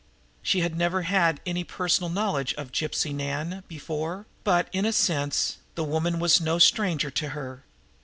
She 0.41 0.61
had 0.61 0.75
never 0.75 1.03
had 1.03 1.41
any 1.45 1.63
personal 1.63 2.09
knowledge 2.09 2.55
of 2.55 2.71
Gypsy 2.71 3.13
Nan 3.13 3.63
before, 3.67 4.25
but, 4.43 4.67
in 4.71 4.83
a 4.83 4.91
sense, 4.93 5.57
the 5.75 5.83
woman 5.83 6.17
was 6.17 6.41
no 6.41 6.57
stranger 6.57 7.11
to 7.11 7.29
her. 7.29 7.63